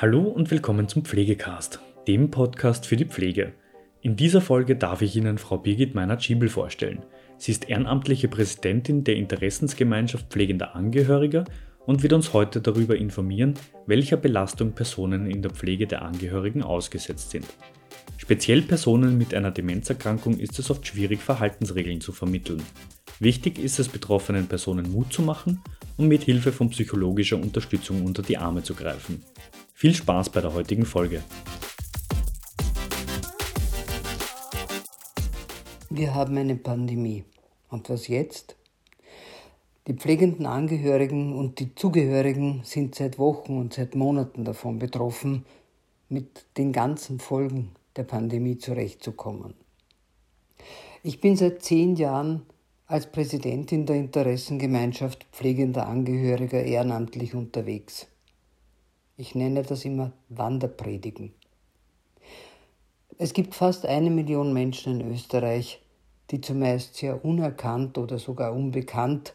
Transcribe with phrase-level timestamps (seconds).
[0.00, 3.54] Hallo und willkommen zum Pflegecast, dem Podcast für die Pflege.
[4.00, 7.02] In dieser Folge darf ich Ihnen Frau Birgit Meiner-Schiebel vorstellen.
[7.36, 11.46] Sie ist ehrenamtliche Präsidentin der Interessensgemeinschaft pflegender Angehöriger
[11.84, 13.54] und wird uns heute darüber informieren,
[13.86, 17.46] welcher Belastung Personen in der Pflege der Angehörigen ausgesetzt sind.
[18.18, 22.62] Speziell Personen mit einer Demenzerkrankung ist es oft schwierig, Verhaltensregeln zu vermitteln.
[23.18, 25.60] Wichtig ist es betroffenen Personen Mut zu machen
[25.96, 29.24] und mit Hilfe von psychologischer Unterstützung unter die Arme zu greifen.
[29.80, 31.22] Viel Spaß bei der heutigen Folge.
[35.88, 37.22] Wir haben eine Pandemie.
[37.68, 38.56] Und was jetzt?
[39.86, 45.46] Die pflegenden Angehörigen und die Zugehörigen sind seit Wochen und seit Monaten davon betroffen,
[46.08, 49.54] mit den ganzen Folgen der Pandemie zurechtzukommen.
[51.04, 52.46] Ich bin seit zehn Jahren
[52.88, 58.08] als Präsidentin der Interessengemeinschaft pflegender Angehöriger ehrenamtlich unterwegs.
[59.20, 61.34] Ich nenne das immer Wanderpredigen.
[63.18, 65.82] Es gibt fast eine Million Menschen in Österreich,
[66.30, 69.34] die zumeist sehr unerkannt oder sogar unbekannt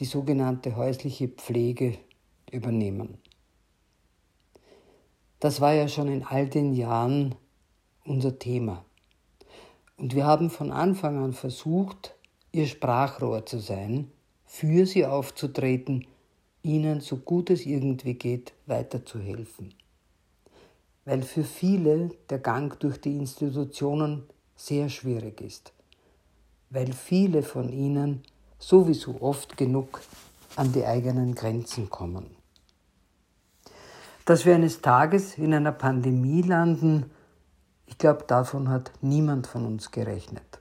[0.00, 1.96] die sogenannte häusliche Pflege
[2.50, 3.18] übernehmen.
[5.38, 7.36] Das war ja schon in all den Jahren
[8.04, 8.84] unser Thema.
[9.96, 12.16] Und wir haben von Anfang an versucht,
[12.50, 14.10] ihr Sprachrohr zu sein,
[14.44, 16.04] für sie aufzutreten,
[16.62, 19.74] ihnen so gut es irgendwie geht weiterzuhelfen.
[21.04, 24.24] Weil für viele der Gang durch die Institutionen
[24.56, 25.72] sehr schwierig ist,
[26.70, 28.22] weil viele von ihnen
[28.58, 30.00] sowieso oft genug
[30.56, 32.26] an die eigenen Grenzen kommen.
[34.24, 37.10] Dass wir eines Tages in einer Pandemie landen,
[37.86, 40.60] ich glaube, davon hat niemand von uns gerechnet.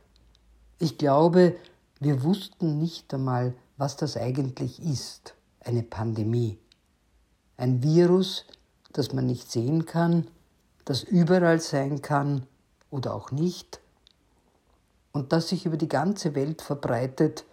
[0.80, 1.56] Ich glaube,
[2.00, 5.37] wir wussten nicht einmal, was das eigentlich ist,
[5.68, 6.58] eine Pandemie.
[7.58, 8.46] Ein Virus,
[8.94, 10.28] das man nicht sehen kann,
[10.86, 12.44] das überall sein kann
[12.90, 13.82] oder auch nicht
[15.12, 17.44] und das sich über die ganze Welt verbreitet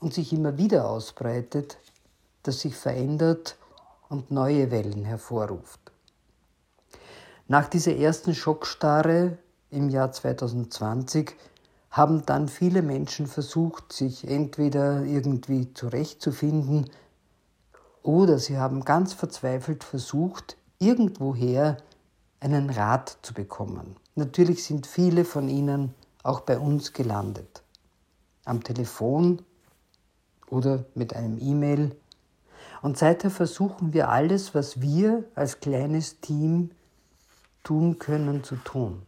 [0.00, 1.78] und sich immer wieder ausbreitet,
[2.42, 3.56] das sich verändert
[4.08, 5.80] und neue Wellen hervorruft.
[7.46, 9.38] Nach dieser ersten Schockstarre
[9.70, 11.34] im Jahr 2020
[11.90, 16.90] haben dann viele Menschen versucht, sich entweder irgendwie zurechtzufinden
[18.04, 21.78] oder sie haben ganz verzweifelt versucht, irgendwoher
[22.38, 23.96] einen Rat zu bekommen.
[24.14, 27.62] Natürlich sind viele von ihnen auch bei uns gelandet.
[28.44, 29.42] Am Telefon
[30.48, 31.96] oder mit einem E-Mail.
[32.82, 36.70] Und seither versuchen wir alles, was wir als kleines Team
[37.62, 39.02] tun können, zu tun.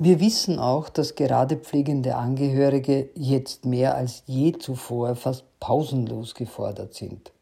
[0.00, 6.94] Wir wissen auch, dass gerade pflegende Angehörige jetzt mehr als je zuvor fast pausenlos gefordert
[6.94, 7.32] sind.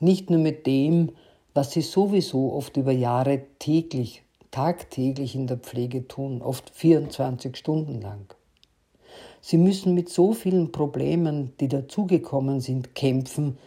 [0.00, 1.12] Nicht nur mit dem,
[1.54, 8.00] was sie sowieso oft über Jahre täglich, tagtäglich in der Pflege tun, oft 24 Stunden
[8.00, 8.32] lang.
[9.40, 13.58] Sie müssen mit so vielen Problemen, die dazugekommen sind, kämpfen,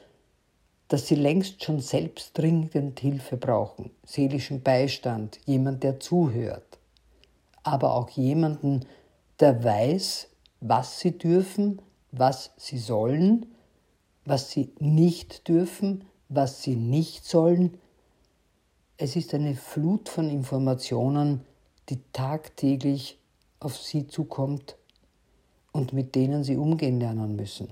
[0.88, 6.72] dass sie längst schon selbst dringend Hilfe brauchen, seelischen Beistand, jemand, der zuhört
[7.63, 8.85] aber auch jemanden,
[9.39, 10.29] der weiß,
[10.62, 11.81] was sie dürfen,
[12.12, 13.46] was sie sollen,
[14.26, 17.78] was sie nicht dürfen, was sie nicht sollen.
[18.98, 21.42] Es ist eine Flut von Informationen,
[21.90, 23.20] die tagtäglich
[23.60, 24.76] auf sie zukommt
[25.72, 27.70] und mit denen sie umgehen lernen müssen.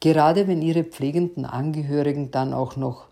[0.00, 3.08] Gerade wenn ihre pflegenden Angehörigen dann auch noch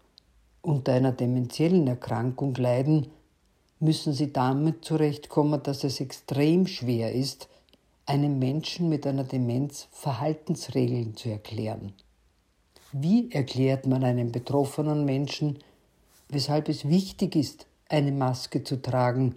[0.63, 3.09] unter einer dementiellen Erkrankung leiden,
[3.81, 7.49] müssen sie damit zurechtkommen, dass es extrem schwer ist,
[8.07, 11.93] einem Menschen mit einer Demenz Verhaltensregeln zu erklären.
[12.93, 15.59] Wie erklärt man einem betroffenen Menschen,
[16.29, 19.37] weshalb es wichtig ist, eine Maske zu tragen,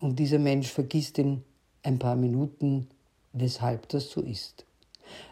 [0.00, 1.42] und dieser Mensch vergisst in
[1.82, 2.88] ein paar Minuten,
[3.32, 4.64] weshalb das so ist?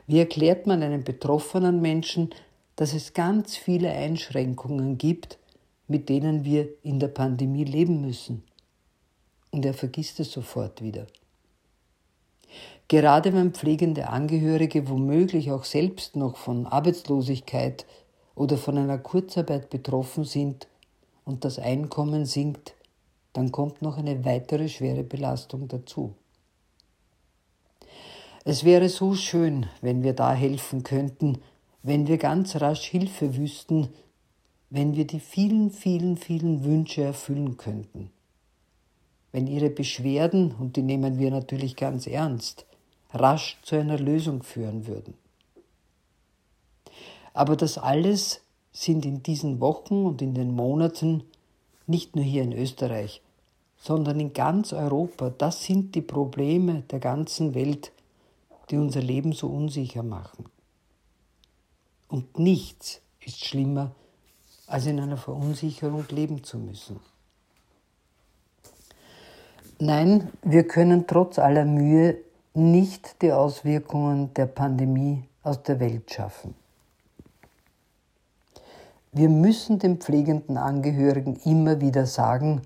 [0.06, 2.30] Wie erklärt man einem betroffenen Menschen,
[2.76, 5.38] dass es ganz viele Einschränkungen gibt,
[5.88, 8.44] mit denen wir in der Pandemie leben müssen.
[9.50, 11.06] Und er vergisst es sofort wieder.
[12.92, 17.86] Gerade wenn pflegende Angehörige womöglich auch selbst noch von Arbeitslosigkeit
[18.34, 20.68] oder von einer Kurzarbeit betroffen sind
[21.24, 22.74] und das Einkommen sinkt,
[23.32, 26.12] dann kommt noch eine weitere schwere Belastung dazu.
[28.44, 31.38] Es wäre so schön, wenn wir da helfen könnten,
[31.82, 33.88] wenn wir ganz rasch Hilfe wüssten,
[34.68, 38.10] wenn wir die vielen, vielen, vielen Wünsche erfüllen könnten.
[39.30, 42.66] Wenn Ihre Beschwerden, und die nehmen wir natürlich ganz ernst,
[43.12, 45.14] rasch zu einer Lösung führen würden.
[47.34, 48.40] Aber das alles
[48.72, 51.24] sind in diesen Wochen und in den Monaten
[51.86, 53.22] nicht nur hier in Österreich,
[53.76, 57.92] sondern in ganz Europa, das sind die Probleme der ganzen Welt,
[58.70, 60.46] die unser Leben so unsicher machen.
[62.08, 63.92] Und nichts ist schlimmer,
[64.66, 67.00] als in einer Verunsicherung leben zu müssen.
[69.78, 72.18] Nein, wir können trotz aller Mühe
[72.54, 76.54] nicht die Auswirkungen der Pandemie aus der Welt schaffen.
[79.12, 82.62] Wir müssen den pflegenden Angehörigen immer wieder sagen,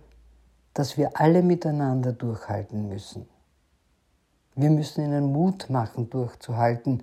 [0.75, 3.29] dass wir alle miteinander durchhalten müssen.
[4.55, 7.03] Wir müssen ihnen Mut machen, durchzuhalten,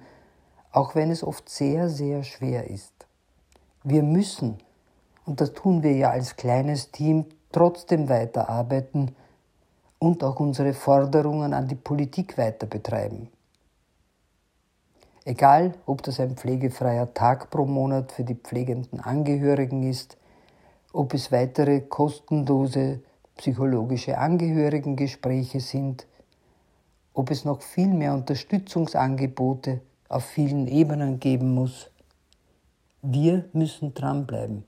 [0.71, 2.93] auch wenn es oft sehr, sehr schwer ist.
[3.83, 4.57] Wir müssen,
[5.25, 9.15] und das tun wir ja als kleines Team, trotzdem weiterarbeiten
[10.03, 13.29] und auch unsere Forderungen an die Politik weiter betreiben.
[15.23, 20.17] Egal, ob das ein pflegefreier Tag pro Monat für die pflegenden Angehörigen ist,
[20.91, 22.99] ob es weitere kostenlose
[23.37, 26.05] psychologische Angehörigengespräche sind,
[27.13, 29.79] ob es noch viel mehr Unterstützungsangebote
[30.09, 31.89] auf vielen Ebenen geben muss.
[33.01, 34.65] Wir müssen dranbleiben.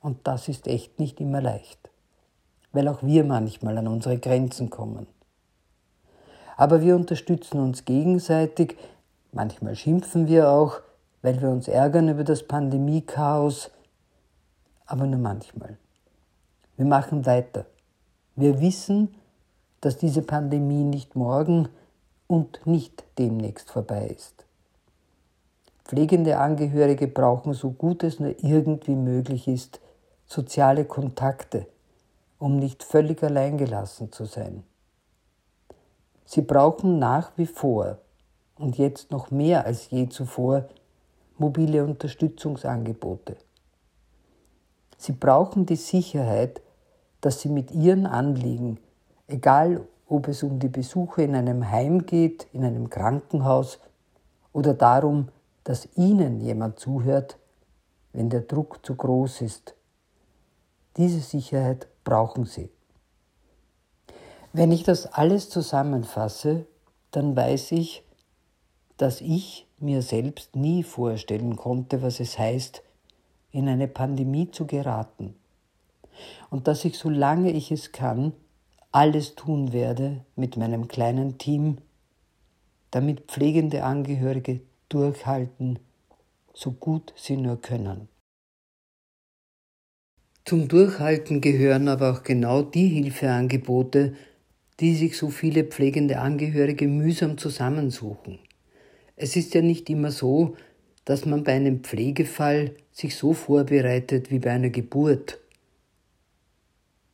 [0.00, 1.79] Und das ist echt nicht immer leicht,
[2.72, 5.06] weil auch wir manchmal an unsere Grenzen kommen.
[6.56, 8.76] Aber wir unterstützen uns gegenseitig,
[9.32, 10.80] Manchmal schimpfen wir auch,
[11.22, 13.70] weil wir uns ärgern über das Pandemie-Chaos,
[14.86, 15.78] aber nur manchmal.
[16.76, 17.66] Wir machen weiter.
[18.34, 19.14] Wir wissen,
[19.80, 21.68] dass diese Pandemie nicht morgen
[22.26, 24.44] und nicht demnächst vorbei ist.
[25.84, 29.80] Pflegende Angehörige brauchen so gut es nur irgendwie möglich ist
[30.26, 31.66] soziale Kontakte,
[32.40, 34.64] um nicht völlig alleingelassen zu sein.
[36.24, 37.98] Sie brauchen nach wie vor
[38.58, 40.64] und jetzt noch mehr als je zuvor
[41.38, 43.36] mobile Unterstützungsangebote.
[44.96, 46.60] Sie brauchen die Sicherheit,
[47.20, 48.78] dass sie mit ihren Anliegen,
[49.28, 53.78] egal ob es um die Besuche in einem Heim geht, in einem Krankenhaus
[54.52, 55.28] oder darum,
[55.64, 57.38] dass ihnen jemand zuhört,
[58.12, 59.74] wenn der Druck zu groß ist.
[60.96, 62.70] Diese Sicherheit brauchen sie.
[64.52, 66.66] Wenn ich das alles zusammenfasse,
[67.12, 68.02] dann weiß ich,
[68.96, 72.82] dass ich mir selbst nie vorstellen konnte, was es heißt,
[73.52, 75.34] in eine Pandemie zu geraten.
[76.50, 78.32] Und dass ich, solange ich es kann,
[78.92, 81.78] alles tun werde mit meinem kleinen Team,
[82.90, 85.78] damit pflegende Angehörige durchhalten,
[86.52, 88.08] so gut sie nur können.
[90.44, 94.14] Zum Durchhalten gehören aber auch genau die Hilfeangebote,
[94.80, 98.38] die sich so viele pflegende Angehörige mühsam zusammensuchen.
[99.16, 100.56] Es ist ja nicht immer so,
[101.04, 105.38] dass man bei einem Pflegefall sich so vorbereitet wie bei einer Geburt.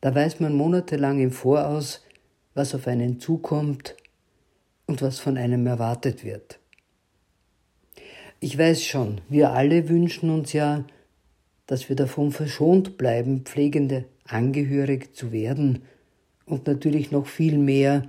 [0.01, 2.05] Da weiß man monatelang im Voraus,
[2.53, 3.95] was auf einen zukommt
[4.85, 6.59] und was von einem erwartet wird.
[8.39, 10.85] Ich weiß schon, wir alle wünschen uns ja,
[11.67, 15.83] dass wir davon verschont bleiben, pflegende Angehörige zu werden
[16.45, 18.07] und natürlich noch viel mehr,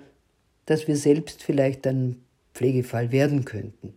[0.64, 2.16] dass wir selbst vielleicht ein
[2.54, 3.94] Pflegefall werden könnten.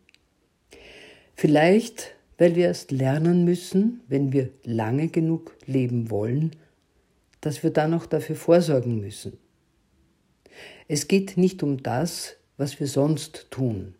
[1.35, 6.51] Vielleicht, weil wir erst lernen müssen, wenn wir lange genug leben wollen,
[7.39, 9.37] dass wir dann auch dafür vorsorgen müssen.
[10.87, 13.95] Es geht nicht um das, was wir sonst tun,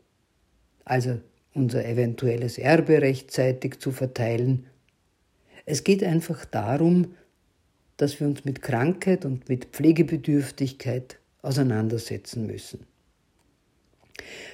[0.86, 1.20] also
[1.54, 4.68] unser eventuelles Erbe rechtzeitig zu verteilen.
[5.66, 7.16] Es geht einfach darum,
[7.98, 12.86] dass wir uns mit Krankheit und mit Pflegebedürftigkeit auseinandersetzen müssen.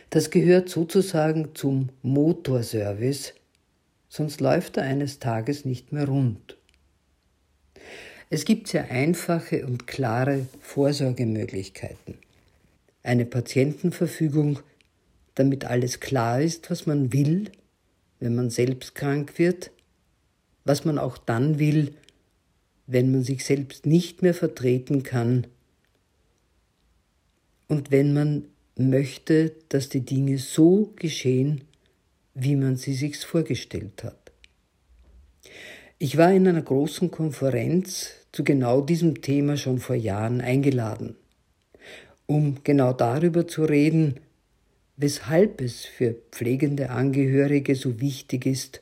[0.10, 3.34] Das gehört sozusagen zum Motorservice,
[4.10, 6.58] sonst läuft er eines Tages nicht mehr rund.
[8.30, 12.16] Es gibt sehr einfache und klare Vorsorgemöglichkeiten.
[13.04, 14.60] Eine Patientenverfügung,
[15.36, 17.52] damit alles klar ist, was man will,
[18.20, 19.72] wenn man selbst krank wird,
[20.68, 21.94] was man auch dann will,
[22.86, 25.48] wenn man sich selbst nicht mehr vertreten kann
[27.68, 28.46] und wenn man
[28.76, 31.62] möchte, dass die Dinge so geschehen,
[32.34, 34.32] wie man sie sich vorgestellt hat.
[36.00, 41.16] Ich war in einer großen Konferenz zu genau diesem Thema schon vor Jahren eingeladen,
[42.28, 44.20] um genau darüber zu reden,
[44.96, 48.82] weshalb es für pflegende Angehörige so wichtig ist,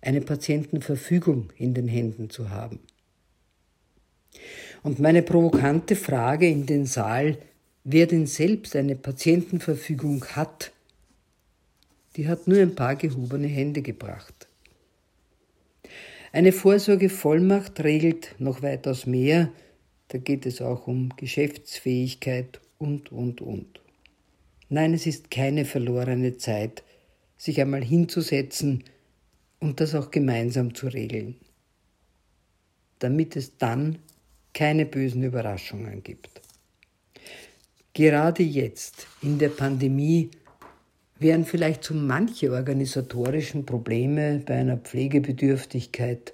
[0.00, 2.80] eine Patientenverfügung in den Händen zu haben.
[4.82, 7.36] Und meine provokante Frage in den Saal
[7.84, 10.70] Wer denn selbst eine Patientenverfügung hat,
[12.16, 14.48] die hat nur ein paar gehobene Hände gebracht.
[16.32, 19.50] Eine Vorsorgevollmacht regelt noch weitaus mehr.
[20.08, 23.80] Da geht es auch um Geschäftsfähigkeit und, und, und.
[24.68, 26.84] Nein, es ist keine verlorene Zeit,
[27.38, 28.84] sich einmal hinzusetzen
[29.60, 31.36] und das auch gemeinsam zu regeln,
[32.98, 33.98] damit es dann
[34.52, 36.40] keine bösen Überraschungen gibt.
[37.92, 40.30] Gerade jetzt in der Pandemie
[41.18, 46.32] wären vielleicht so manche organisatorischen Probleme bei einer Pflegebedürftigkeit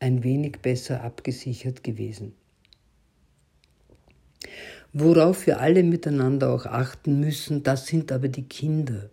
[0.00, 2.34] ein wenig besser abgesichert gewesen.
[4.92, 9.10] Worauf wir alle miteinander auch achten müssen, das sind aber die Kinder.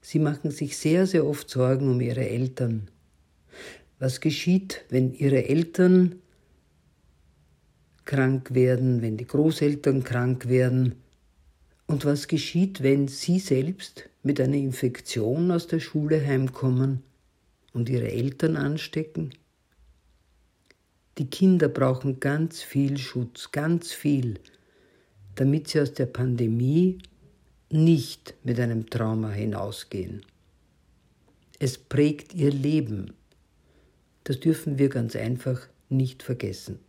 [0.00, 2.88] Sie machen sich sehr, sehr oft Sorgen um ihre Eltern.
[3.98, 6.16] Was geschieht, wenn ihre Eltern
[8.06, 10.96] krank werden, wenn die Großeltern krank werden?
[11.86, 17.02] Und was geschieht, wenn sie selbst mit einer Infektion aus der Schule heimkommen
[17.72, 19.34] und ihre Eltern anstecken?
[21.18, 24.38] Die Kinder brauchen ganz viel Schutz, ganz viel,
[25.34, 26.98] damit sie aus der Pandemie
[27.70, 30.22] nicht mit einem Trauma hinausgehen.
[31.58, 33.12] Es prägt ihr Leben.
[34.24, 36.80] Das dürfen wir ganz einfach nicht vergessen.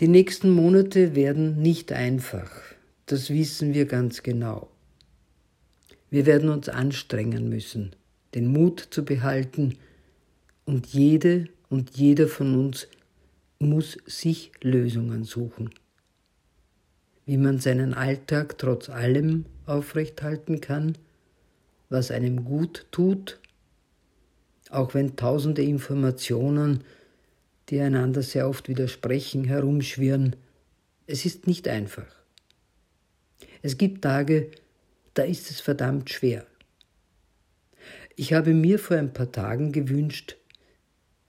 [0.00, 2.50] Die nächsten Monate werden nicht einfach,
[3.06, 4.70] das wissen wir ganz genau.
[6.10, 7.94] Wir werden uns anstrengen müssen,
[8.34, 9.76] den Mut zu behalten,
[10.66, 12.88] und jede und jeder von uns
[13.58, 15.70] muss sich Lösungen suchen
[17.26, 20.98] wie man seinen Alltag trotz allem aufrechthalten kann,
[21.88, 23.40] was einem gut tut,
[24.70, 26.84] auch wenn tausende Informationen,
[27.68, 30.36] die einander sehr oft widersprechen, herumschwirren.
[31.06, 32.06] Es ist nicht einfach.
[33.62, 34.50] Es gibt Tage,
[35.14, 36.46] da ist es verdammt schwer.
[38.16, 40.36] Ich habe mir vor ein paar Tagen gewünscht,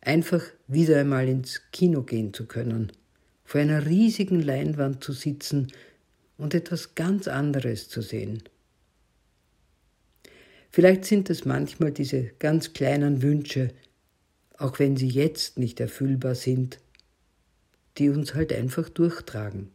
[0.01, 2.91] einfach wieder einmal ins Kino gehen zu können
[3.45, 5.71] vor einer riesigen Leinwand zu sitzen
[6.37, 8.43] und etwas ganz anderes zu sehen.
[10.71, 13.71] Vielleicht sind es manchmal diese ganz kleinen Wünsche,
[14.57, 16.79] auch wenn sie jetzt nicht erfüllbar sind,
[17.97, 19.69] die uns halt einfach durchtragen.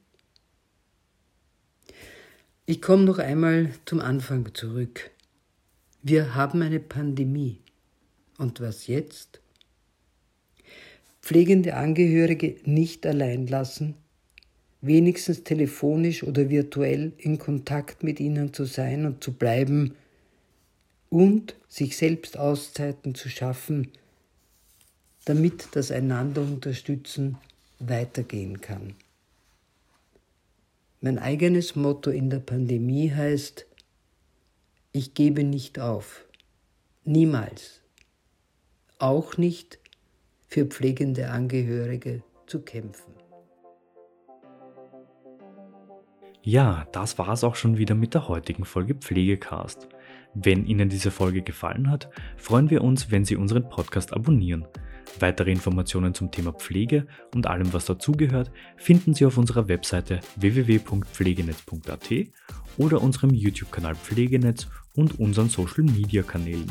[2.66, 5.10] Ich komme noch einmal zum Anfang zurück.
[6.02, 7.60] Wir haben eine Pandemie.
[8.38, 9.40] Und was jetzt?
[11.22, 13.94] Pflegende Angehörige nicht allein lassen,
[14.80, 19.94] wenigstens telefonisch oder virtuell in Kontakt mit ihnen zu sein und zu bleiben
[21.10, 23.90] und sich selbst Auszeiten zu schaffen,
[25.24, 27.36] damit das einander unterstützen
[27.78, 28.94] weitergehen kann.
[31.00, 33.66] Mein eigenes Motto in der Pandemie heißt,
[34.92, 36.24] ich gebe nicht auf,
[37.04, 37.80] niemals,
[38.98, 39.78] auch nicht,
[40.50, 43.14] für pflegende Angehörige zu kämpfen.
[46.42, 49.88] Ja, das war es auch schon wieder mit der heutigen Folge Pflegecast.
[50.34, 54.66] Wenn Ihnen diese Folge gefallen hat, freuen wir uns, wenn Sie unseren Podcast abonnieren.
[55.18, 62.10] Weitere Informationen zum Thema Pflege und allem, was dazugehört, finden Sie auf unserer Webseite www.pflegenetz.at
[62.78, 66.70] oder unserem YouTube-Kanal Pflegenetz und unseren Social-Media-Kanälen.